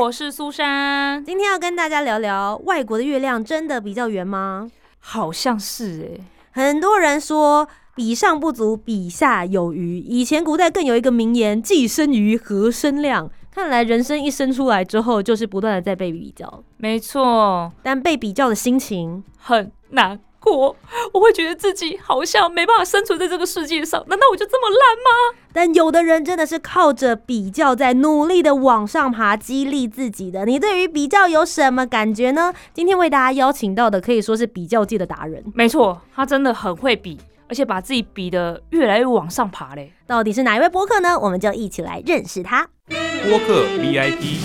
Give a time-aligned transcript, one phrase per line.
[0.00, 1.22] 我是苏珊。
[1.22, 4.66] 今天要跟大家聊聊，外国的月亮真的比较圆吗？
[4.98, 9.98] 好像是哎，很多人说比上不足，比下有余。
[9.98, 20.76] 以前古代更有一个名言：“既生瑜，何生亮。”看来人生一生出来之后，就是不断的在被比较，没错，但被比较的心情很难过。
[21.12, 24.04] 我会觉得自己好像没办法生存在这个世界上。
[24.08, 25.38] 难道我就这么烂吗？
[25.52, 30.44] 但有的人真的是靠着比较在努力的往上爬，激励自己的。
[30.44, 32.52] 你对于比较有什么感觉呢？
[32.72, 39.92] 今天为大家邀请到的可以说是比较界的达人，没错，他真的很会比，而且把自己比得越来越往上爬嘞。
[40.06, 41.18] 到底是哪一位播客呢？
[41.18, 42.68] 我们就一起来认识他。
[42.88, 44.38] 播客 VIP，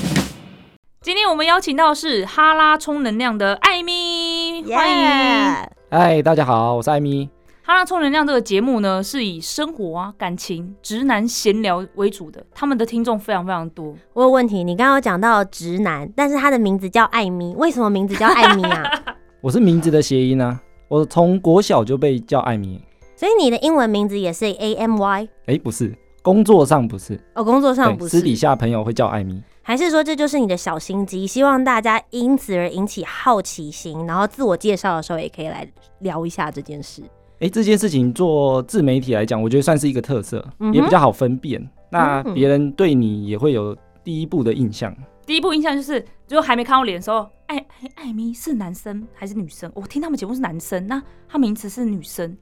[1.02, 5.75] 今天我们邀请到是哈拉充能量的艾米，欢迎。
[5.92, 7.30] 耶嗨，大家好，我是艾米。
[7.62, 13.96] 哈拉充能量这个节目呢，是以生活啊、感情、直男闲聊为主的，他们的听众非常非常多。
[14.14, 18.84] 我有问题，你刚刚有讲到直男，但是他的名字叫艾米，为什么名字叫艾米啊？
[19.42, 22.82] 我是名字的谐音啊，我从国小就被叫艾米。
[23.16, 29.42] 所以你的英文名字也是 A M Y 哎，不是，工作上不是，哦，工作上不是，私底下朋友会叫艾米。
[29.68, 31.26] 还是说这就是你的小心机？
[31.26, 35.68] 希望大家因此而引起好奇心，然后自我介绍的时候也可以来
[36.02, 37.02] 聊一下这件事。
[37.40, 41.68] 哎，这件事情做自媒体来讲，我觉得算是一个特色，嗯也比较好分辨。
[41.90, 44.96] 那嗯别人对你也会有第一步的印象。
[45.26, 45.98] 第一步印象就是，
[46.30, 49.72] 如果还没看到脸的时候，艾艾艾米是男生还是女生？
[49.74, 52.38] 我听他们节目是男生，那他名字是女生。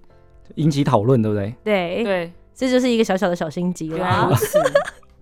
[0.55, 1.55] 引起讨论，对不对？
[1.63, 4.35] 对，对，这就是一个小小的小心机原来了如。
[4.35, 4.59] 此。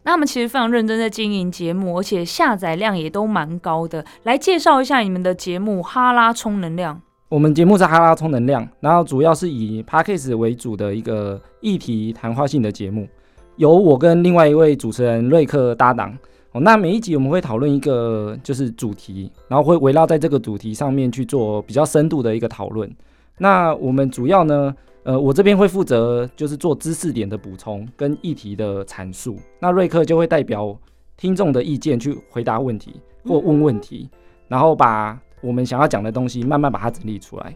[0.04, 4.04] 那他们其实非常认真在经营节目，而且下载量也都蛮高的。
[4.24, 6.96] 来介绍一下你们的节目《哈拉充能量》。
[7.30, 13.08] 我们节目是哈拉充能量，然后主要是以 p a c k a g e 为主的一个议题谈话性的节目，
[13.56, 16.18] 由我跟另外一位主持人瑞克搭档。
[16.52, 22.94] 哦，那每一集我们会讨论一个就是主题，然后会围绕在这个主题上面去做比较深度的一个讨论。
[23.38, 30.78] 那我们主要呢，呃，我这边会负责就是做知识点的补充跟议题的阐述，那瑞克就会代表
[31.18, 34.10] 听众的意见去回答问题或问问题，
[34.48, 37.56] 然后把我们想要讲的东西慢慢把它整理出来。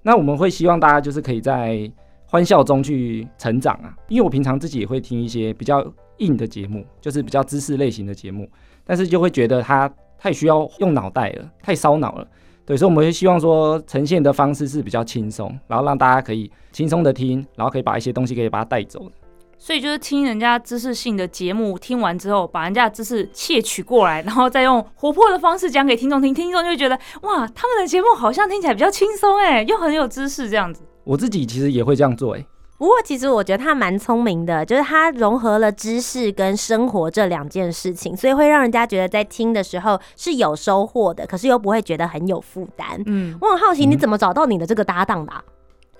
[0.00, 1.90] 那我们会希望大家就是可以在
[2.24, 5.84] 欢笑中去成长啊，因为我平常自己也会听一些比较
[6.18, 8.48] 硬的节目，就是比较知识类型的节目，
[8.84, 12.28] 但是就会觉得它太需要用脑袋了，太烧脑了。
[12.66, 19.12] 对，所以我们会希望说呈现的方式是比较轻松，然后让大家可以轻松的听，然后可以把一些东西可以把它带走的。
[19.58, 30.82] 所以就是听人家知识性的节目，听完之后把人家的知识窃取过来，然后再用活泼的方式讲给听众听，听众就会觉得哇，他们的节目好像听起来比较轻松哎，又很有知识这样子。
[31.04, 32.46] 我自己其实也会这样做、欸，
[32.78, 43.02] 不过其实我觉得他蛮聪明的，就是他融合了知识跟生活这两件事情，所以会让人家觉得在听的时候是有收获的，可是又不会觉得很有负担。
[43.06, 45.42] 嗯，我很好奇，你怎么找到你的这个搭档的啊、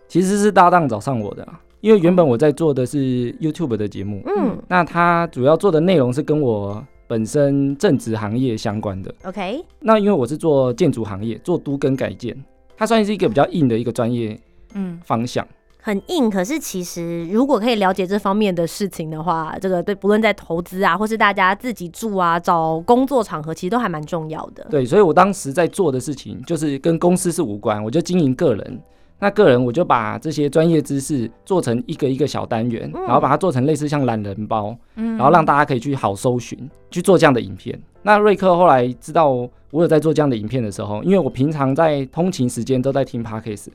[0.06, 9.15] 其实是搭档找上我的啊，因为原本我在做的是 YouTube 的节目，嗯那他主要做的内容是跟我本身正职行业相关的。
[9.25, 12.36] ，OK，那因为我是做建筑行业，做都跟改建，
[12.77, 14.39] 它算是一个比较硬的一个专业
[14.74, 15.47] 嗯，方向。
[15.86, 16.28] 很硬。
[16.28, 24.66] 可是其实如果可以了解这方面的事情的话，这个对不论在投资啊，或是大家自己住啊、找工作场合，其实都还蛮重要的。
[24.68, 28.83] 对，所以我当时在做的事情就是跟公司是无关，我就经营个人。
[29.18, 37.80] 那个人我就把这些专业知识做成一个一个小单元，嗯然后把它做成类似像懒人包，嗯然后让大家可以去好搜寻，去做这样的影片。
[38.03, 43.68] 那瑞克后来知道我有在做这样的影片的时候，因为我平常在通勤时间都在听 podcast，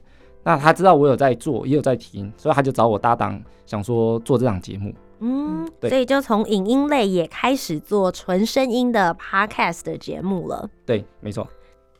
[0.43, 4.93] 那他知道我有在做，也有在听，所以他就找我搭档，想说做这档节目。
[5.19, 10.67] 嗯，对所以就从影音类也开始做纯声音的 podcast 的节目了。
[10.85, 11.47] 对，没错。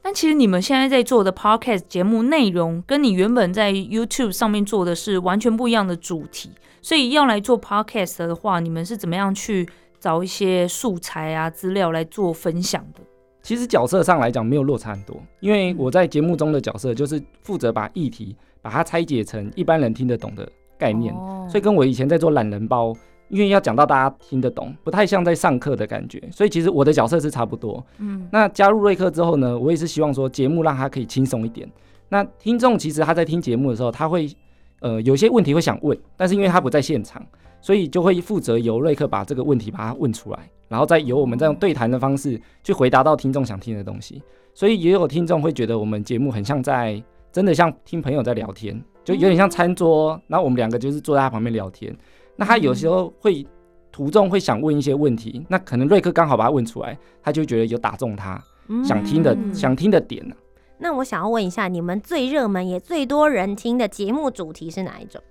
[0.01, 6.49] 但其实你们现在在做的 podcast 节目内容，跟你原本在 YouTube 上面做的是完全不一样的主题，
[6.81, 13.01] 所以要来做 podcast 的话，你们是怎么样去找一些素材啊、资料来做分享的？
[13.41, 20.47] 其实角色上来讲没有落差很多，因为我在节目中的角色就是负责把议题把它拆解成一般人听得懂的
[20.77, 22.95] 概念，哦所以跟我以前在做懒人包，
[23.29, 27.83] 因为要讲到大家听得懂，不太像在上课的感觉，所以其实我的角色是差不多。
[27.97, 31.67] 嗯那加入瑞克之后呢，我也是希望说节目让他可以轻松一点。
[32.09, 34.29] 那听众其实他在听节目的时候，他会
[34.81, 37.25] 呃有些问题会想问，但是因为他不在现场，
[37.61, 44.21] 所以就会负责由瑞克把这个问题把它问出来，然后再由我们再用对谈的方式去回答到听众想听的东西。
[44.53, 51.95] 所以也有听众会觉得我们节目很像在真的像听朋友在聊天，就有点像餐桌，然后我们两个就是坐在他旁边聊天。
[52.35, 53.45] 那他有时候会
[53.91, 58.41] 途中会想问一些问题，那可能瑞克刚好把他问出来，他就觉得有打中他
[58.83, 60.35] 想听的、嗯想听的点呢、
[60.77, 65.21] 那我想要问一下，你们最热门也最多人听的节目主题是哪一种？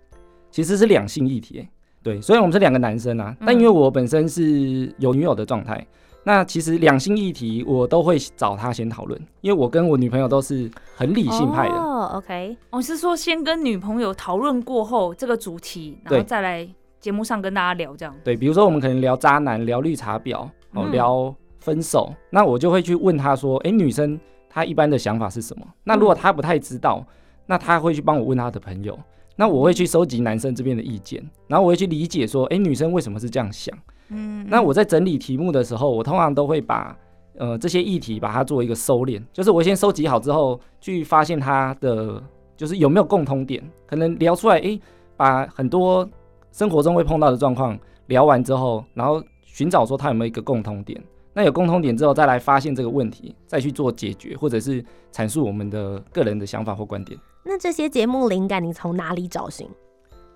[0.51, 1.69] 其实是两性议题欸、
[2.03, 5.87] 对，虽然我们是两个男生啊，嗯但因为我本身是有女友的状态，
[6.25, 11.75] 那其实两性议题我都会找他先讨论，因为我跟我女朋友都是很理性派的。
[11.75, 16.67] 哦，OK，我是说先跟女朋友讨论过后这个主题，然后再来
[16.99, 18.15] 节目上跟大家聊这样。
[18.25, 20.43] 对，比如说我们可能聊渣男、聊绿茶婊，
[20.73, 24.19] 哦，嗯聊分手，那我就会去问他说，诶，女生
[24.49, 25.67] 她一般的想法是什么？
[25.85, 27.05] 那如果她不太知道，
[27.51, 28.97] 那他会去帮我问他的朋友，
[29.35, 33.77] 那我会去收集男生这边的意见，然后我会去理解说，诶，女生为什么是这样想？
[34.11, 36.97] 嗯那我在整理题目的时候，我通常都会把
[37.39, 42.23] 呃这些议题把它做一个收敛，就是我先收集好之后，去发现它的
[42.57, 44.81] 就是有没有共通点，可能聊出来，诶，
[45.17, 46.09] 把很多
[46.53, 47.77] 生活中会碰到的状况
[48.07, 51.03] 聊完之后，然后寻找说它有没有一个共通点。
[51.35, 57.19] 那有共通点之后，再来发现这个问题，再去做解决，或者是阐述我们的个人的想法或观点。
[57.43, 59.69] 那这些节目灵感你从哪里找寻？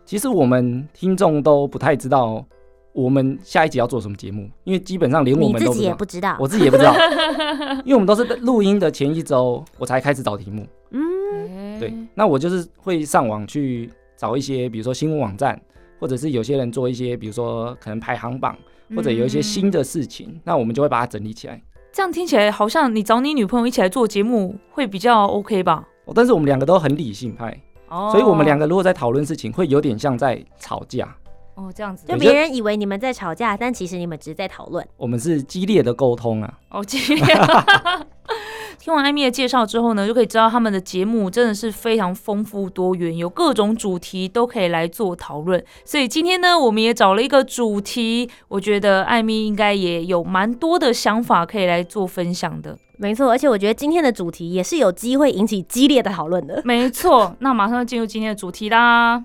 [0.05, 2.45] 其实我们听众都不太知道
[2.93, 5.89] 我们下一集要做什么节目，因为基本上连我你自己们都不知道。
[5.89, 6.37] 也不知道。
[6.41, 6.95] 我自己也不知道，
[7.85, 10.67] 因为我们都是录音的前一周我才开始找题目。
[10.91, 15.61] 嗯，对，那我就是会上网去找一些，比如说新闻网站，
[15.99, 18.57] 或者是有些人做一些，比如说可能排行榜，
[18.95, 21.61] 或者有一些新的事情，那我们就会把它整理起来。
[21.93, 25.89] 这样听起来好像你找你女朋友一起来做节目会比较 OK 吧？
[26.05, 27.59] 哦但是我们两个都很理性派，
[27.89, 31.15] 哦所以我们两个如果在讨论事情，会有点像在吵架。
[31.55, 34.85] 哦这样子就对别人以为你们在吵架，但其实你们只是在讨论。
[34.97, 37.25] 我们是激烈的沟通啊，哦，激烈
[38.77, 45.65] 听完艾米的介绍之后呢，就可以知道他们的节目真的是非常丰富多元，有各种主题都可以来做讨论。
[45.85, 52.77] 所以今天呢，我们也找了一个主题，我觉得艾米应该也有蛮多的想法可以来做分享的。
[52.97, 56.63] 没错，而且我觉得今天的主题也是有机会引起激烈的讨论的。
[56.65, 59.25] 没错，那马上就进入今天的主题啦。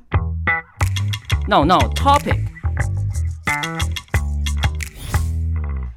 [1.48, 2.38] No No topic。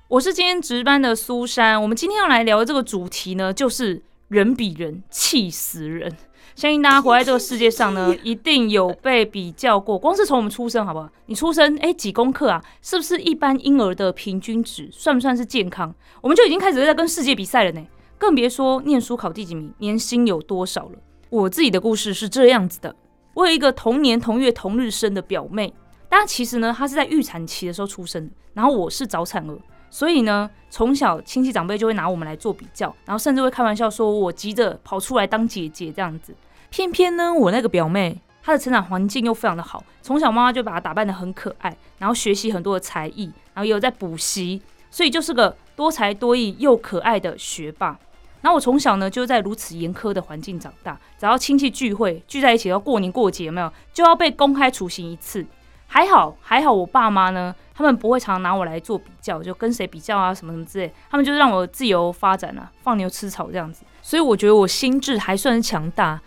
[0.08, 6.14] 我是今天值班的苏珊，我们今天要来聊的这个主题呢，就是人比人气死人。
[6.54, 9.98] 相信大家活在这个世界上呢，一定有被比较过。
[9.98, 11.08] 光是从我们出生，好不好？
[11.26, 12.62] 你出生，哎、几公克啊？
[12.82, 14.88] 是不是一般婴儿的平均值？
[14.92, 15.94] 算不算是健康？
[16.20, 17.84] 我们就已经开始在跟世界比赛了呢。
[18.18, 20.92] 更别说念书考第几名，年薪有多少了。
[21.30, 22.94] 我自己的故事是这样子的：
[23.34, 25.72] 我有一个同年同月同日生的表妹，
[26.08, 29.58] 但其实呢，她是在预产期的时候出生的，然后我是早产儿。
[29.90, 36.34] 所以呢，从小亲戚长辈就会拿我们来做比较，然后甚至会开玩笑说我急着跑出来当姐姐这样子。
[36.72, 47.98] 偏偏呢，我那个表妹她的成长环境又非常的好，从小妈妈就把她打扮的很可爱，然后学习很多的才艺，然后也有在补习，所以就是个多才多艺又可爱的学霸。
[48.40, 55.44] 然后我从小呢就在如此严苛的环境长大，只要亲戚聚会聚在一起，要过年过节有没有就要被公开处刑一次。
[55.86, 63.84] 还好还好，我爸妈呢，他们不会常拿我来做比较，就跟谁比较啊什么什么之类，他们就是让我自由发展啊，放牛吃草这样子。
[64.00, 66.18] 所以我觉得我心智还算是强大，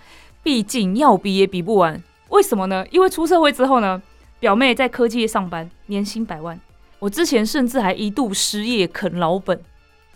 [0.46, 2.00] 毕竟要比也比不完。
[2.30, 2.86] 为什么呢？
[2.92, 4.00] 因为出社会之后呢，
[4.40, 6.60] 表妹在科技业上班，年薪百万。
[7.00, 9.60] 我之前甚至还一度失业啃老本。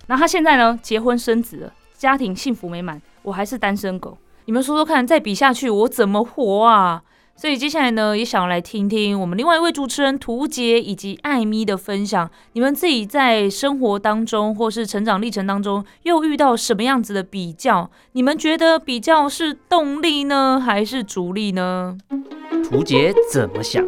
[0.05, 4.15] 那她现在呢，结婚生子了，家庭幸福美满，我还是单身狗。
[4.45, 7.01] 你们说说看，再比下去我怎么活啊？
[7.39, 12.29] 所以接下来呢，也想来听听我们另外一位主持人涂杰以及艾咪的分享。
[12.51, 17.89] 你们自己在生活当中或是成长历程当中，又遇到什么样子的比较？
[18.12, 21.98] 你们觉得比较是动力呢，还是阻力呢？
[22.69, 23.88] 图杰怎么想？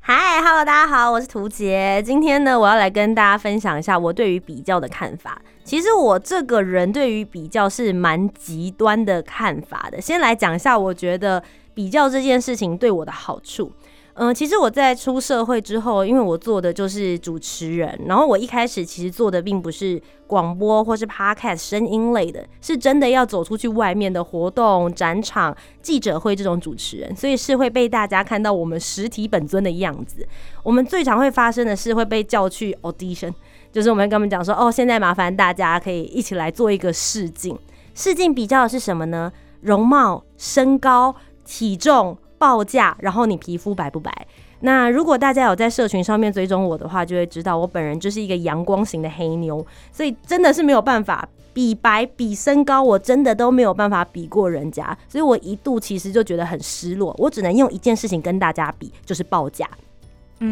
[0.00, 2.02] 嗨，Hello，大家好，我是涂杰。
[2.04, 5.40] 今天呢，我要来跟大家分享一下我对于比较的看法。
[5.62, 10.00] 其实我这个人对于比较是蛮极端的看法的。
[10.00, 11.40] 先来讲一下，我觉得
[11.78, 13.70] 比较这件事情对我的好处。
[14.14, 30.26] 嗯，其实我在出社会之后，因为我做的就是主持人，然后我一开始其实做的并不是广播或是 podcast 声音类的，是真的要走出去外面的活动、展场、记者会这种主持人，所以是会被大家看到我们实体本尊的样子。
[30.64, 33.32] 我们最常会发生的是会被叫去 audition，
[33.70, 37.56] 就是我们跟他们讲说，哦，现在麻烦大家可以一起来做一个试镜。
[37.94, 39.30] 试镜比较的是什么呢？
[39.60, 41.12] 容貌、身高、
[41.48, 42.16] 体重。
[42.40, 44.12] 报价，然后你皮肤白不白？
[44.60, 59.68] 那如果大家有在社群上面追踪我的话，就会知道我本人就是一个阳光型的黑妞，所以真的是没有办法比白比身高，我真的都没有办法比过人家，所以我一度其实就觉得很失落，我只能用一件事情跟大家比，就是报价。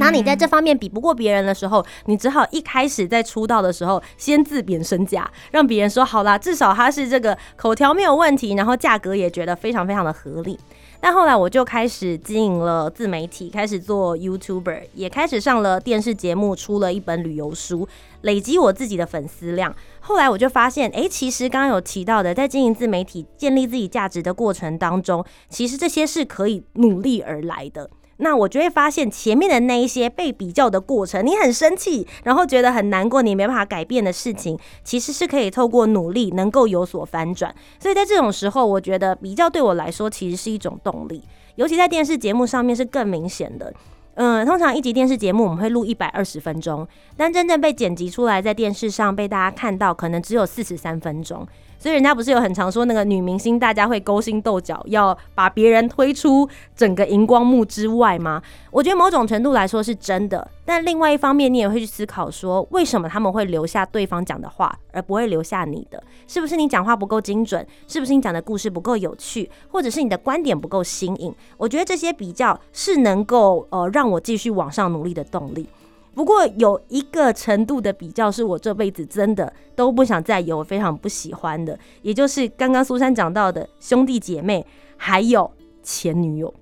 [0.01, 10.59] 当你在这方面比不过别人的时候，你只好一开始在出道的时候先自贬身价，让别人说好啦，至少他是这个口条没有问题，然后价格也觉得非常非常的合理。
[10.99, 17.87] 但后来我就开始经营了自媒体，开始做 YouTuber，也开始上了电视节目，出了一本旅游书，
[18.23, 19.73] 累积我自己的粉丝量。
[20.01, 27.89] 后来我就发现，哎，其实刚刚有提到的，在经营自媒体、建立自己价值的过程当中，其实这些是可以努力而来的。
[28.19, 37.55] 那我就会发现前面的那一些被比较的过程，你很生气，然后觉得很难过，你没办法改变的事情，其实是可以透过努力能够有所翻转。
[37.79, 41.23] 所以在这种时候，我觉得比较对我来说其实是一种动力，
[41.57, 43.73] 尤其在电视节目上面是更明显的。
[44.15, 51.47] 嗯，通常一集电视节目我们会录一百二十分钟，但真正被剪辑出来在电视上被大家看到，可能只有四十三分钟。
[51.79, 58.43] 所以人家不是有很常说那个女明星大家会勾心斗角，要把别人推出整个荧光幕之外吗？
[58.71, 66.03] 我觉得某种程度来说是真的，但另外一方面你也会去思考说，为什么他们会留下对方讲的话，而不会留下你的？
[66.27, 67.67] 是不是你讲话不够精准？
[67.87, 69.49] 是不是你讲的故事不够有趣？
[69.71, 71.35] 或者是你的观点不够新颖？
[71.57, 75.69] 我觉得这些比较是能够呃让我继续往上努力的动力。
[76.17, 84.65] 不过有一个程度的比较，是我这辈子真的都不想再有，非常不喜欢的，也就是刚刚苏珊讲到的兄弟姐妹，
[84.97, 86.53] 还有前女友。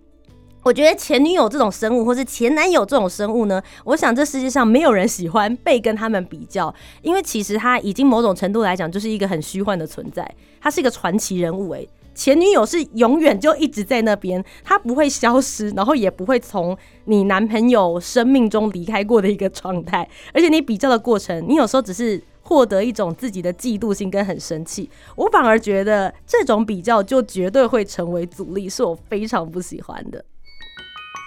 [0.65, 10.29] 我觉得前女友这种生物，或是前男友这种生物呢，我想这世界上没有人喜欢被跟他们比较，因为其实他已经某种程度来讲，就是一个很虚幻的存在，
[10.61, 11.89] 他是一个传奇人物诶。
[12.15, 20.09] 前女友是永远就一直在那边，她不会消失，然后也不会从你男朋友生命中离开过的一个状态。
[20.33, 24.89] 而且你比较的过程，你有时候只是获得一种自己的嫉妒心跟很生气。
[25.17, 30.25] 我反而觉得这种比较就绝对会成为阻力，是我非常不喜欢的。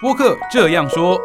[0.00, 1.18] 播客这样说，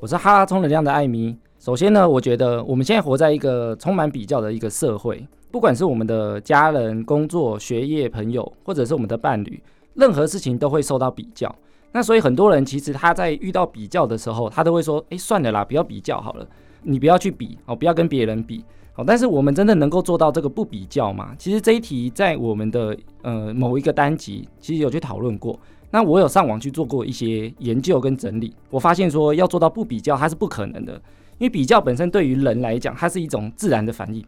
[0.00, 1.38] 我是哈拉充能量的艾米。
[1.60, 5.26] 首先呢，我觉得我们现在活在一个充满比较的一个社会。
[5.54, 9.62] 不管是我们的家人、工作、学业、朋友，或者是我们的伴侣，
[9.94, 11.54] 任何事情都会受到比较。
[11.92, 16.48] 那所以很多人其实他在遇到比较的时候，他都会说：“哎，算了啦，不要比较好了，
[16.82, 18.64] 你不要去比哦，不要跟别人比
[18.96, 21.36] 哦。”但是我们真的能够做到这个不比较吗？
[21.38, 25.56] 其实这一题在我们的呃某一个单集其实有去讨论过。
[25.92, 30.94] 那我有上网去做过一些研究跟整理，我发现说要做到不比较，它是不可能的，
[31.38, 34.20] 因为比较本身对于人来讲，它是一种自然的反应。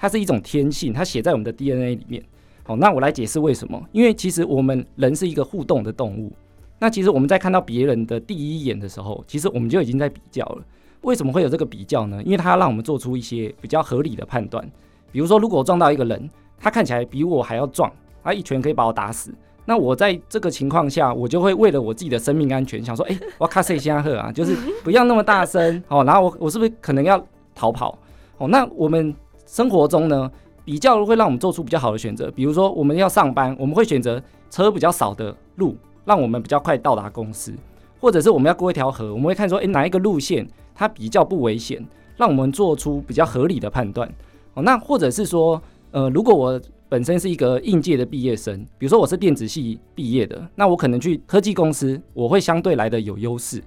[0.00, 2.22] 它是一种天性，它写在我们的 DNA 里面。
[2.64, 3.78] 好，那我来解释为什么？
[3.92, 6.32] 因为其实我们人是一个互动的动物。
[6.78, 10.64] 那其实我们在看到别人的第一眼的时候，其实我们就已经在比较了。
[11.02, 12.22] 为什么会有这个比较呢？
[12.24, 14.66] 因为它要让我们做出一些比较合理的判断。
[15.12, 17.92] 比如说，如果我撞到一个人，他看起来比我还要壮，
[18.24, 19.34] 他一拳可以把我打死。
[19.66, 24.32] 那我在这个情况下，我就会为了我自己的生命安全，想说：哎，我要卡谁先喝啊？
[24.32, 25.82] 就是不要那么大声。
[25.88, 27.22] 哦，然后我我是不是可能要
[27.54, 27.98] 逃跑？
[28.38, 29.14] 哦，那我们。
[29.50, 30.30] 生活中呢，
[30.64, 32.30] 比较会让我们做出比较好的选择。
[32.30, 37.52] 比如说，我们要上班，我们会选择车比较少的路，让我们比较快到达公司；
[37.98, 41.84] 或者是我们要过一条河，我们会看说，诶，哪一个路线它比较不危险，
[42.16, 44.08] 让我们做出比较合理的判断。
[44.54, 53.60] 哦，那或者是说，呃，如果我本身是一个应届的毕业生，比如说我是电子系毕业的，那我可能去科技公司，我会相对来的有优势。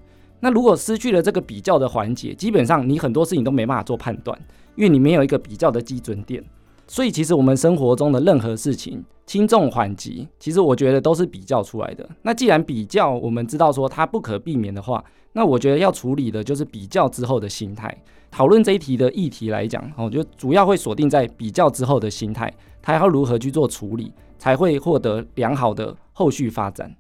[0.44, 4.38] 那如果失去了这个比较的环节，基本上你很多事情都没办法做判断。
[4.76, 6.44] 因为你没有一个比较的基准点，
[6.86, 12.10] 所以其实我们生活中的任何事情，轻重缓急，其实我觉得都是比较出来的。
[12.24, 17.96] 那既然比较，我们知道说它不可避免的话，那我觉得要处理的就是比较之后的心态。
[18.30, 26.94] 讨论这一题的议题来讲，我觉得主要会锁定在比较之后的心态，它要如何去做处理，才会获得良好的后续发展。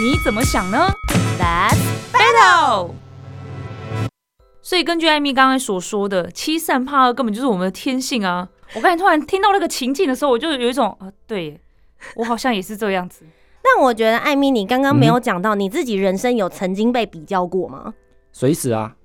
[0.00, 0.88] 你怎么想呢
[1.38, 2.92] Let's？Battle。
[4.62, 8.48] 所以根据艾米刚才所说的，欺善怕恶根本就是我们的天性啊！
[8.74, 11.60] 我刚才突然听到那个情境的时候，我就有一种啊，对耶，
[12.16, 13.26] 我好像也是这样子。
[13.62, 17.92] 但我觉得艾米，你刚刚没有讲到你自己人生有曾经被比较过吗？
[18.32, 18.96] 随时啊，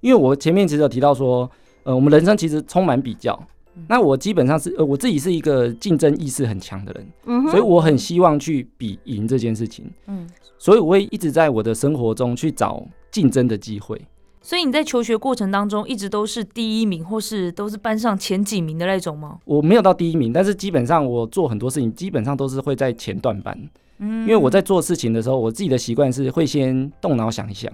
[0.00, 1.50] 因为我前面其实有提到说，
[1.84, 3.42] 呃，我们人生其实充满比较。
[3.88, 9.90] 那我基本上是呃，我自己是一个竞争意识很强的人，嗯所以我很希望去比赢这件事情。
[10.06, 10.26] 嗯，
[10.58, 14.00] 所以我会一直在我的生活中去找竞争的机会。
[14.40, 19.38] 所以你在求学过程当中一直都是第一名，或是都是班上前几名的那种吗？
[19.46, 23.58] 我没有到第一名，但是基本上我做很多事情，基本上都是会在前段班。
[23.98, 27.72] 嗯，因为我在做事情的时候，我自己的习惯是会先动脑想一想，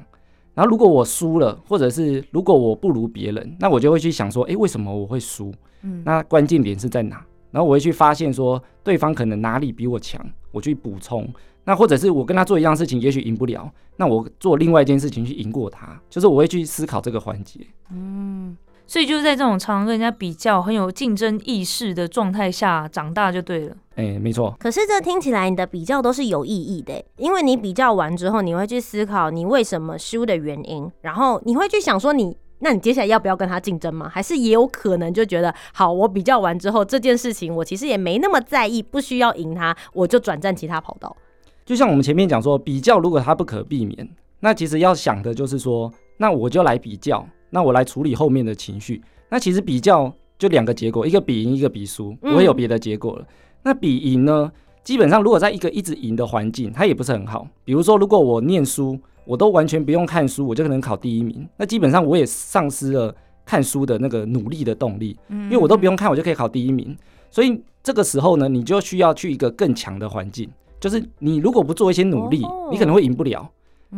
[0.61, 5.51] 然后如果我输了，或者是如果我不如别人，那我就会去想说，诶，为什么我会输？
[5.81, 7.25] 嗯那关键点是在哪？
[7.51, 11.27] 然后我会去发现说，对方可能哪里比我强，我去补充。
[11.65, 17.61] 那或者是我跟他做一样事情，也许赢不了，那我做另外一件事情去赢过他，就是我会去思考这个环节。
[18.91, 23.77] 所以就是在这种常常跟人家比较、很有竞争意识的状态下长大就对了。
[23.95, 34.09] 诶，没错，可是这听起来你的比较都是有意义的，因为你比较完之后，你会去思考你为什么输的原因，然后你会去想说你，那你接下来要不要跟他竞争吗？
[34.13, 41.17] 还是也有可能就觉得，好，我比较完之后这件事情我其实也没那么在意，不需要赢他，我就转战其他跑道。
[41.65, 44.09] 就像我们前面讲说，比较如果它不可避免，
[44.41, 49.03] 那其实要想的就是说，那我就来比较，那我来处理后面的情绪。
[49.29, 53.27] 那其实比较就两个结果，一个比赢，一个比输，嗯不会有别的结果了。
[53.63, 54.51] 那比赢呢，
[54.83, 57.47] 基本上如果在一个一直赢的环境，它也不是很好。
[57.65, 63.15] 比如说，如果我念书，我都完全不用看书，我就可能考第一名，那基本上我也丧失了
[63.45, 65.17] 看书的那个努力的动力。
[65.29, 66.97] 因为我都不用看，我就可以考第一名。
[67.31, 73.49] 所以这个时候呢，你就需要去一个更强的环境，就是你如果不做一些努力，哦你可能会赢不了。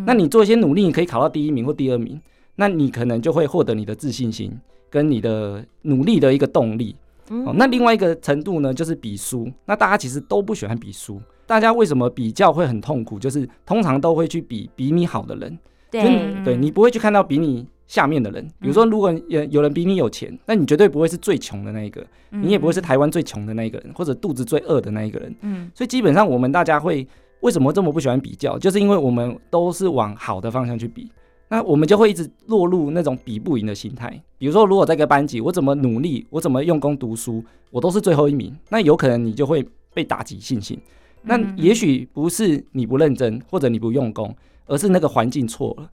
[0.06, 2.20] 那你做一些努力，你可以考到第一名或第二名，
[2.56, 4.52] 那你可能就会获得你的自信心
[4.90, 6.96] 跟你的努力的一个动力。
[7.30, 9.50] 嗯哦，那另外一个程度呢，就是比输。
[9.64, 13.18] 那大家其实都不喜欢比输，大家为什么比较会很痛苦？
[13.18, 15.58] 就是通常都会去比比你好的人。
[15.90, 25.34] 对嗯对你不会去看到比你下面的人，比如说，如果有有人比你有钱，那你绝对不会是最穷的那一个，你也不会是台湾最穷的那一个人，或者肚子最饿的那一个人。
[25.42, 27.06] 嗯所以基本上我们大家会
[27.40, 31.10] 为什么这么不喜欢比较，就是因为我们都是往好的方向去比，
[31.52, 34.08] 那我们就会一直落入那种比不赢的心态。
[34.38, 39.62] 比如说，如果在一个班级，我怎么努力，我怎么用功读书，我都是最后一名，那有可能你就会
[39.92, 40.80] 被打击信心。
[41.20, 44.34] 那也许不是你不认真或者你不用功，
[44.64, 45.90] 而是那个环境错了。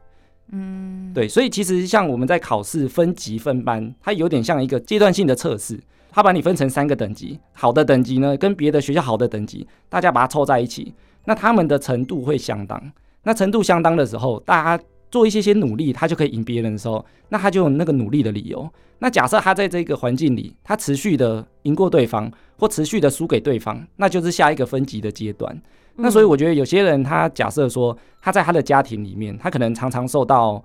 [0.53, 5.77] 嗯，对，所以其实像我们在考试分级分班，它有点像一个阶段性的测试，
[6.09, 10.93] 它把你分成三个等级，好的等级呢跟别的学校好的等级，大家把它凑在一起，
[11.25, 12.81] 那他们的程度会相当。
[13.23, 18.69] 那程度相当的时候，大家做一些些努力，他就可以赢别人的时候，那他就有那个努力的理由。
[18.99, 25.61] 那假设他在这个环境里，他持续的赢过对方，或持续的输给对方，那就是下一个分级的阶段。
[25.95, 30.63] 那所以我觉得有些人他假设说他在他的家庭里面，他可能常常受到，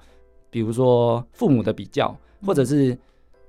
[0.51, 2.97] 比如说父母的比较，或者是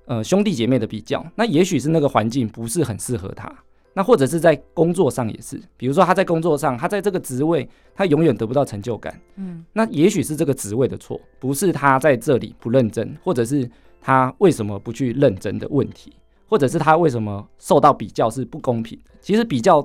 [0.06, 3.52] 呃兄弟姐妹的比较，那也许是那个环境不是很适合他。
[3.98, 9.18] 那或者是在工作上也是，比如说他在工作上，他在这个职位，他永远得不到成就感。
[9.38, 13.70] 嗯，那也许是这个职位的错，不是他在这里不认真，或者是
[14.02, 16.14] 他为什么不去认真的问题，
[16.46, 19.12] 或者是他为什么受到比较是不公平的。
[19.22, 19.82] 其实比较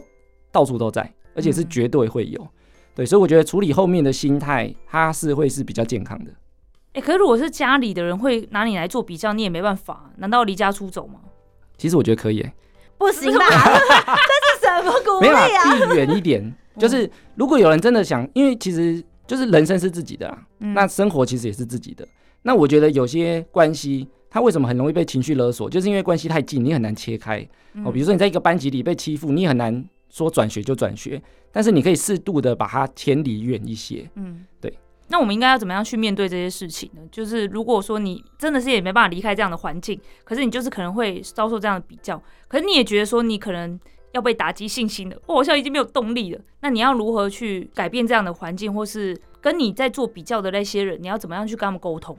[0.51, 2.49] 到处都在，而且是绝对会有。
[2.97, 6.33] 对，所以我觉得处理后面的心态，他是会是比较健康的。
[6.95, 11.21] 哎、可是如果是家里的人会拿你来做比较，你也没办法，难道离家出走吗？
[11.79, 12.53] 其实我觉得可以、欸，
[13.01, 13.47] 不行吧？
[13.49, 15.89] 这是什么鼓没有啦，励啊？
[15.89, 16.55] 避远一点。
[16.79, 22.07] 就是如果有人真的想，因为其实就是人生是自己的啊，嗯那生活其实也是自己的。
[22.43, 27.41] 那我觉得有些关系，它为什么很容易被情绪勒索，就是因为关系太近，你很难切开。
[27.85, 34.09] 哦，比如说你在一个班级里被欺负，你很难说转学就转学，但是你可以适度的把它迁离远一些。
[34.15, 34.73] 嗯，对。
[35.11, 37.03] 那我们应该要怎么样去面对这些事情呢？
[37.11, 43.79] 就是如果说你真的是也没办法离开这样的环境，可是你就是可能会遭受这样的比较，可是你也觉得说你可能
[44.13, 46.41] 要被打击信心了，我好像已经没有动力了。
[46.61, 52.17] 那你要如何去改变这样的环境，或是跟你在做比较的那些人，你要怎么样去跟他们沟通？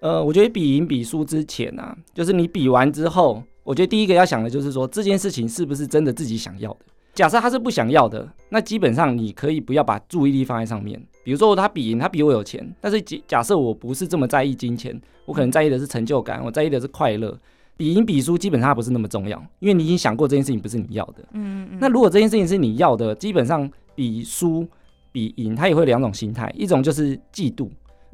[0.00, 6.80] 呃，我觉得比赢比输之前啊，就是你比完之后，我觉得第一个要想的就是说这件事情是不是真的自己想要的。
[7.16, 11.02] 假设他是不想要的，那基本上你可以不要把注意力放在上面。
[11.24, 17.36] 比如说他比赢，他比我有钱，但是假假设我不是这么在意金钱，我可能在意的是成就感，我在意的是快乐。
[17.78, 21.24] 比赢比输基本上它不是那么重要，因为你已经想过这件事情不是你要的。
[21.32, 24.66] 嗯嗯那如果这件事情是你要的，基本上比输
[25.10, 27.68] 比赢，他也会两种心态，一种就是嫉妒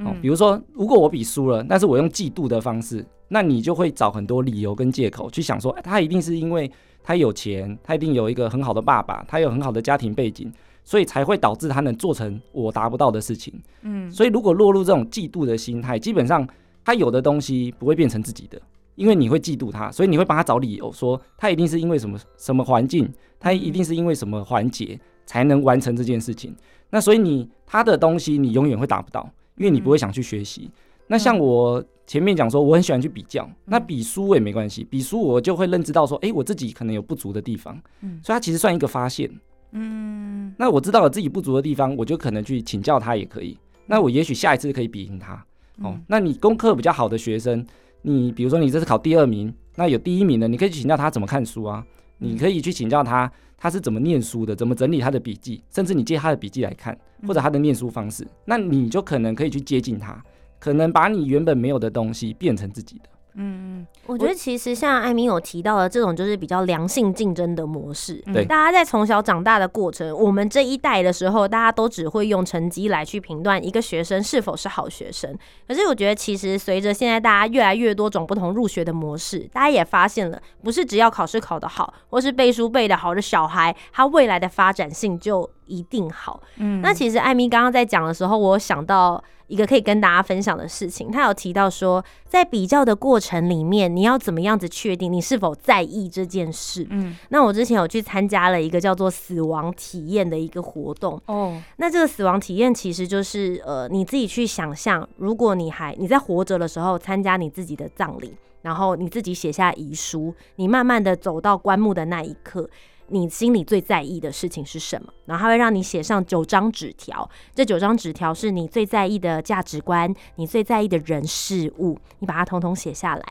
[0.04, 6.70] 哦，嗯比如说如果我比输了，但是我用嫉妒的方式，那你就会找很多理由跟借口去想说，哎他一定是因为
[7.02, 10.52] 他有钱，他一定有一个很好的爸爸，他有很好的家庭背景，
[10.84, 13.52] 所以才会导致他能做成我达不到的事情。
[13.82, 16.46] 嗯所以如果落入这种嫉妒的心态，基本上
[16.84, 18.60] 他有的东西不会变成自己的，
[18.96, 23.10] 因为你会嫉妒他，所以你会帮他找理由，说他一定是因为什么什么环境，
[23.40, 26.54] 他一定是因为什么环节才能完成这件事情。
[26.90, 30.70] 那所以你他的东西你永远会达不到，因为你不会想去学习。
[31.06, 39.30] 那像我前面讲说，我很喜欢去比较，那比输也没关系，比输我就会认知到说，诶，我自己可能有不足的地方，嗯所以它其实算一个发现。
[39.72, 43.58] 嗯那我知道了自己不足的地方，我就可能去请教他也可以。
[43.86, 45.44] 那我也许下一次可以比赢他。
[45.82, 47.66] 哦，那你功课比较好的学生，
[48.02, 51.84] 你比如说你这次考第二名，那有第一名的，你可以请教他怎么看书啊，
[52.22, 60.22] 你可以去请教他他是怎么念书的，怎么整理他的笔记，甚至你借他的笔记来看，或者他的念书方式，那你就可能可以去接近他，
[60.58, 63.11] 可能把你原本没有的东西变成自己的。
[63.34, 68.22] 嗯我觉得其实像艾米有提到的这种，就是比较良性竞争的模式。
[68.26, 75.36] 嗯对大家在从小长大的过程，我们这一代的时候，大家都只会用成绩来去评断一个学生是否是好学生。
[75.66, 86.42] 可是我觉得，其实随着现在大家越来越多种不同入学的模式，大家也发现了，不是只要考试考得好，或是背书背得好的小孩，他未来的发展性就一定好。
[86.58, 91.11] 嗯那其实艾米刚刚在讲的时候，我有想到一个可以跟大家分享的事情。
[91.11, 96.87] 她有提到说，在比较的过程里面，你要怎么样子确定你是否在意这件事？
[96.90, 101.20] 嗯那我之前有去参加了一个叫做死亡体验的一个活动。
[101.26, 112.68] 哦那这个死亡体验其实就是呃，你自己去想象，如果你还你在活着的时候参加你自己的葬礼，然后你自己写下遗书，你慢慢的走到棺木的那一刻。
[113.08, 115.12] 你心里最在意的事情是什么？
[115.26, 123.22] 然后他会让你写上九张纸条，这九张纸条是你最在意的价值观，你最在意的人事物，你把它统统写下来。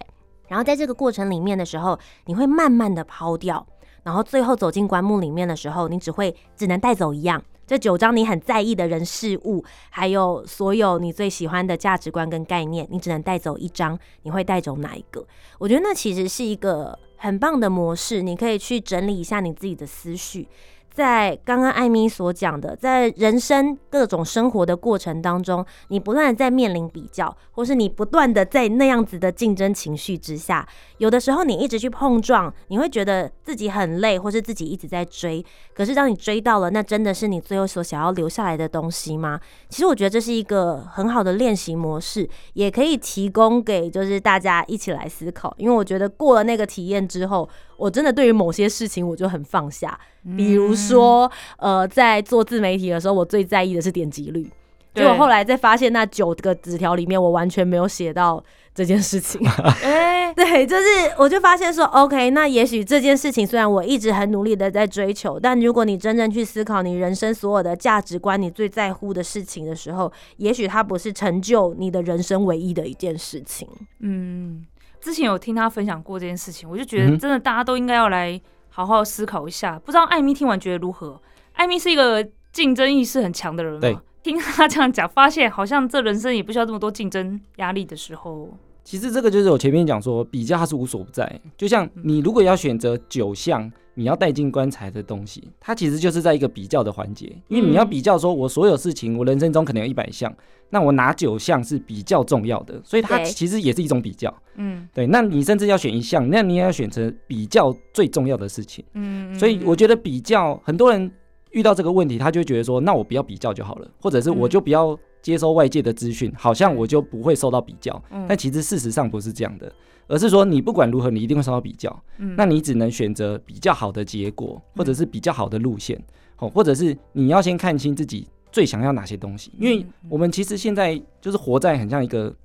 [0.47, 3.65] 然后在这个过程里面的时候，你会慢慢的抛掉，
[4.03, 7.41] 然后最后走进棺木里面的时候，你只会只能带走一样。
[7.71, 13.97] 这九张你很在意的人事物，还有所有你最喜欢的价值观跟概念，你只能带走一张。
[14.23, 15.25] 你会带走哪一个？
[15.57, 20.49] 我觉得那其实是一个很棒的模式，你可以去整理一下你自己的思绪。
[20.93, 35.43] 在刚刚艾米所讲的，在人生各种生活的过程当中，你不断的在面临比较，或是你不断的在那样子的竞争情绪之下，有的时候你一直去碰撞，你会觉得自己很累，或是自己一直在追。
[35.73, 39.39] 可是当你追到了，那真的是你最后所想要留下来的东西吗？
[39.69, 45.55] 其实我觉得这是一个很好的练习模式，也可以提供给就是大家一起来思考。
[45.57, 47.47] 因为我觉得过了那个体验之后，
[47.81, 49.99] 我真的对于某些事情我就很放下。
[50.37, 54.47] 比如说，呃，在做自媒体的时候，我最在意的是点击率。
[54.93, 58.43] 结果后来再发现那九个纸条里面，我完全没有写到
[58.75, 59.41] 这件事情。
[59.83, 60.83] 哎对，就是
[61.17, 73.67] 我就发现说，OK，那也许这件事情虽然我一直很努力的在追求，但如果你真正去思考你人生所有的价值观，你最在乎的事情的时候，也许它不是成就你的人生唯一的一件事情。
[73.99, 74.65] 嗯，
[75.01, 79.77] 之前有听他分享过这件事情，我就觉得真的大家都应该要来好好思考一下。
[79.79, 81.19] 不知道艾米听完觉得如何？
[81.53, 84.01] 艾米是一个竞争意识很强的人对嘛？
[84.23, 88.49] 听他这样讲，发现好像这人生也不需要这么多竞争压力的时候，
[88.83, 91.41] 其实这个就是我前面讲说，比较它是无所不在。
[91.57, 100.33] 就像你如果要选择九项你要带进棺材的东西，它其实就是在一个比较的环节，因为你要比较说，我所有事情，我人生中可能有一百项，
[100.69, 104.33] 那我哪九项是比较重要的，所以它其实也是一种比较。
[104.55, 104.87] 嗯。
[104.93, 108.83] 对，那你甚至要选一项，那你也要选择比较最重要的事情。
[108.93, 111.11] 嗯，所以我觉得比较，很多人
[111.51, 118.01] 遇到这个问题，他就觉得说，那我不要比较就好了，或者是我就不要接收外界的资讯，好像我就不会受到比较。
[118.09, 118.25] 嗯。
[118.29, 119.71] 但其实事实上不是这样的，
[120.11, 122.03] 而是说你不管如何，你一定会受到比较。
[122.17, 122.35] 嗯。
[122.35, 125.97] 那你只能选择比较好的结果，或者是比较好的路线，
[126.37, 132.35] 哦，或者是你要先看清自己最想要哪些东西，因为我们其实现在就是活在很像一个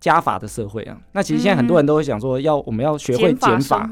[0.00, 0.98] 加法的社会啊。
[1.12, 3.88] 那其实现在很多人都会想说，要我们要学会减法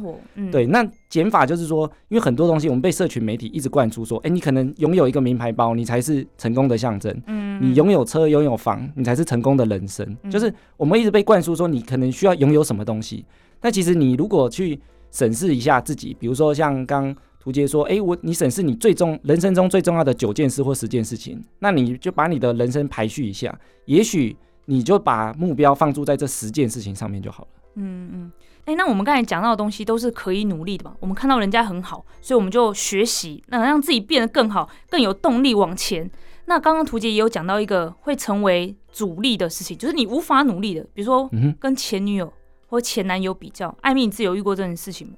[0.51, 7.15] 对，那减法就是说，因为很多东西我们被社群媒体一直灌输说，哎、你可能拥有一个名牌包，你才是成功的象征。
[7.27, 10.05] 嗯，你拥有车、拥有房，你才是成功的人生。
[10.23, 13.25] 嗯就是我们一直被灌输说，你可能需要拥有什么东西。
[13.61, 24.37] 但其实你如果去审视一下自己，比如说像刚图杰说，哎、我你审视你最重人生中最重要的九件事或十件事情，那你就把你的人生排序一下，也许
[24.71, 27.49] 你就把目标放注在这十件事情上面就好了。
[27.77, 28.33] 嗯嗯，
[28.67, 30.95] 哎、那我们刚才讲到的东西都是可以努力的嘛？
[31.01, 36.11] 我们看到人家很好，所以我们就学习，那让自己变得更好，更有动力往前。
[36.45, 42.31] 那刚刚图杰也有讲到一个会成为阻力的事情，就是你无法努力的，比如说跟前女友
[42.67, 43.75] 或前男友比较。
[43.81, 45.15] 艾米，你自己有遇过这种事情吗？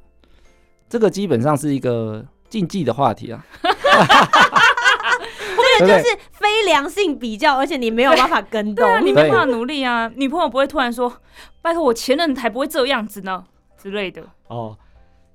[0.89, 3.45] 这个基本上是一个禁忌的话题啊。
[5.81, 11.13] 这就是非良性比较，而且你没有办法跟对啊，你没办法努力啊，女朋友不会突然说
[11.63, 13.45] ：“拜托，我前任才不会这样子呢”
[13.81, 14.23] 之类的。
[14.49, 14.77] 哦，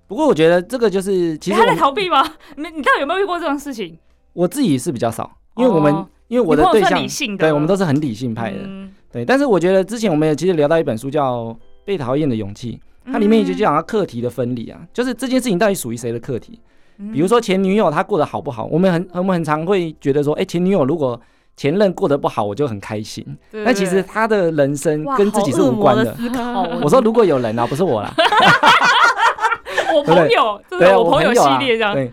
[0.08, 2.24] 不过我觉得这个就是，其实他在逃避吗？
[2.58, 3.98] 你你到底有没有遇过这种事情？
[4.34, 9.24] 我自己是比较少，因为我们、哦因为我的朋友算对象理性的，对我们都是很理性派的，嗯对。
[9.24, 11.44] 但是我觉得之前我们也其实聊到一本书叫
[11.86, 12.82] 《被讨厌的勇气》，
[13.12, 16.60] 它里面也就讲到课题的分离啊，就是这件事情到底属于谁的课题。
[16.98, 21.20] 嗯比如说前女友她过得好不好，我们很我们很常会觉得说，哎、前女友如果
[21.58, 23.26] 前任过得不好，我就很开心。
[23.52, 26.06] 对但其实她的人生跟自己是无关的。
[26.06, 26.64] 的思考。
[26.84, 28.14] 我说如果有人啊，不是我啦，
[29.96, 31.94] 我朋友，这对啊，我朋友系列这样。
[31.94, 32.12] 对，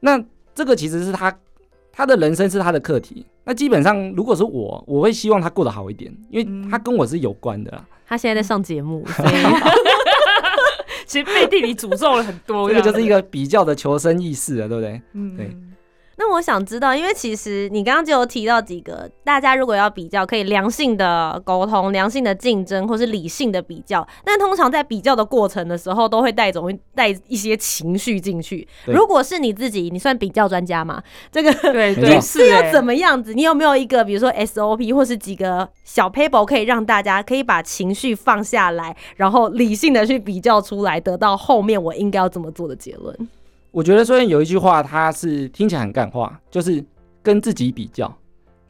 [0.00, 0.22] 那
[0.54, 1.34] 这个其实是他
[1.92, 3.26] 他的人生是他的课题。
[3.44, 7.84] 那基本上，如果是我，我会希望他过得好一点，因为嗯他跟我是有关的啊。
[8.06, 9.28] 他现在在上节目，所以
[11.08, 15.02] 其实背地里诅咒了很多， 这个就是一个比较的求生意识了，对不对？
[15.14, 15.56] 嗯对
[16.20, 24.06] 那我想知道，因为其实你刚刚就有提到几个，大家如果要比较，可以良性的沟通、良性的竞争，或是理性的比较。
[24.24, 28.66] 但通常在比较的过程的时候，都会带种带一些情绪进去。
[28.86, 31.00] 如果是你自己，你算比较专家吗？
[31.30, 33.32] 这个对没对是要怎么样子？
[33.32, 43.16] 你有没有一个，比如说 SOP 或是几个小 paper 可以让大家可以把情绪放下来，然后理性的去比较出来，得到后面我应该要怎么做的结论？
[43.70, 46.84] 我觉得虽然有一句话，它是听起来很干话，就是
[47.22, 48.12] 跟自己比较。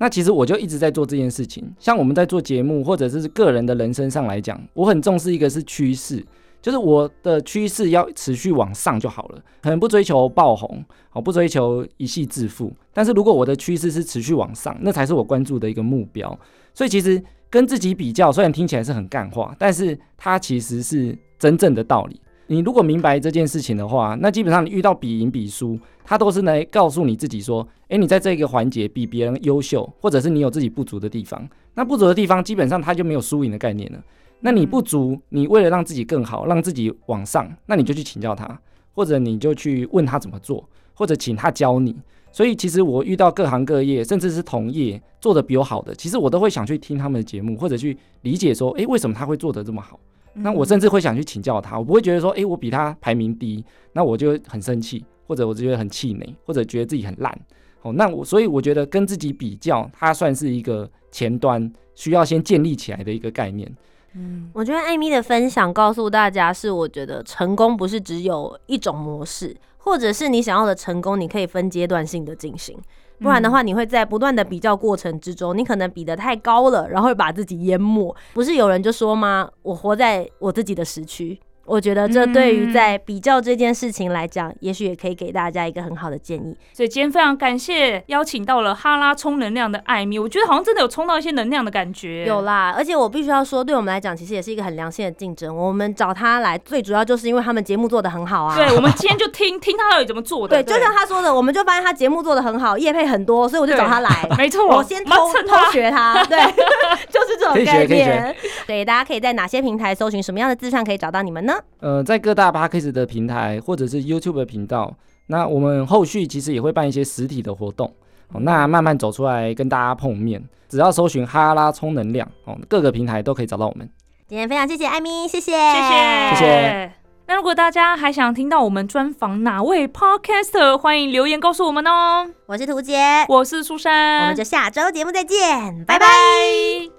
[0.00, 1.68] 那其实我就一直在做这件事情。
[1.78, 6.24] 像我们在做节目，或者是个人的人生上来讲，我很重视一个是趋势，
[6.62, 12.72] 就是我的趋势要持续往上就好了，可能不追求爆红，好不追求一夕致富。
[12.92, 16.38] 但是如果我的趋势是持续往上，那才是我关注的一个目标。
[16.74, 22.20] 所以其实跟自己比较，虽然听起来是很干话，但是它其实是真正的道理。
[22.50, 31.46] 你如果明白这件事情的话，那基本上你遇到比赢比输，他都是来告诉你自己说，诶，你在这个环节比别人优秀，或者是你有自己不足的地方。
[31.74, 34.02] 那不足的地方，基本上他就没有输赢的概念了。
[34.40, 38.58] 那你不足，你为了让自己更好，让自己往上，那你就去请教他，
[38.94, 41.94] 或者你就去问他怎么做，或者请他教你。
[42.32, 50.00] 所以其实我遇到各行各业，甚至是同业做的比我好的，其实我都会想去听他们的节目，或者去理解说，诶，为什么他会做得这么好？
[50.34, 57.36] 那我甚至会想去请教他，我不会觉得说，诶，我比他排名低，那我就很生气，或者我就觉得很气馁，或者觉得自己很烂。
[57.82, 63.72] 哦，那我所以我觉得跟自己比较，它算是一个前端需要先建立起来的一个概念。
[64.14, 72.76] 嗯我觉得艾米的分享告诉大家，是我觉得成功不是只有一种模式，或者是你想要的成功，你可以分阶段性的进行。
[73.20, 78.14] 不然的话，你会在不断的比较过程之中，你可能比得太高了，然后把自己淹没。
[78.32, 79.48] 不是有人就说吗？
[79.62, 81.38] 我活在我自己的时区。
[81.68, 86.56] 我觉得这对于在比较这件事情来讲，也许也可以给大家一个很好的建议。
[86.72, 92.24] 所以今天非常感谢邀请到了哈拉充能量的艾米，我觉得好像真的有充到一些能量的感觉。
[92.24, 95.54] 有啦，而且我必须要说，对我们来讲，其实也是一个很良性的竞争。
[95.54, 98.56] 我们找他来，最主要就是因为他们节目做的很好啊。
[98.56, 100.56] 对，我们今天就听听他到底怎么做的。
[100.62, 104.10] 对，就像他说的，我们就发现他节目做的很好，业配很多，所以我就找他来。
[104.38, 106.38] 没错，我先偷偷学他，对，
[107.10, 108.34] 就是这种概念。
[108.66, 111.54] 对，大家可以在哪些平台搜寻什么样的字串可以找到你们呢？
[111.80, 114.92] 呃，在各大 p a c k a g e 的平台或者是 YouTube 的频道，
[115.26, 117.92] 那我们后续其实也会办一些实体的活动，
[118.32, 123.88] 哦，那慢慢走出来跟大家碰面，只要搜寻哈拉充能量，哦，各个平台都可以找到我们。
[124.26, 126.92] 今天非常谢谢艾米，谢谢，谢谢谢谢。
[127.26, 132.26] 那如果大家还想听到我们专访哪位 podcaster，欢迎留言告诉我们哦。
[132.46, 136.06] 我是图杰，我是苏珊，我们就下周节目再见，拜拜拜。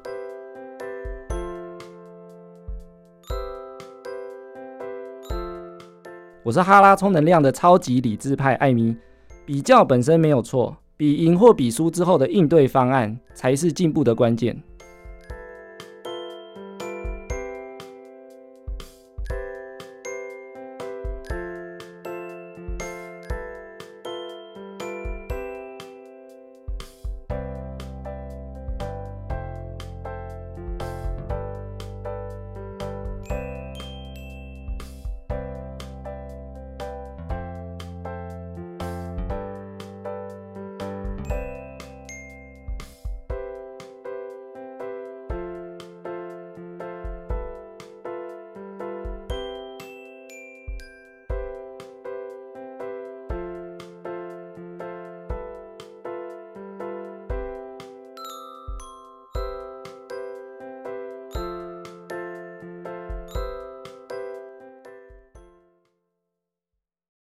[0.03, 0.18] 拜。
[6.49, 8.95] 我是哈拉充能量的超级理智派艾米。
[9.45, 14.59] 比较本身没有错，比赢或比输之后的应对方案才是进步的关键。